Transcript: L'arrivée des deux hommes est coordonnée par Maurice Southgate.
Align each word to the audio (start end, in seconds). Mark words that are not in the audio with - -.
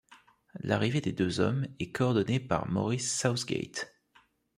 L'arrivée 0.61 0.99
des 0.99 1.11
deux 1.11 1.39
hommes 1.39 1.67
est 1.79 1.91
coordonnée 1.91 2.39
par 2.39 2.67
Maurice 2.67 3.15
Southgate. 3.19 3.93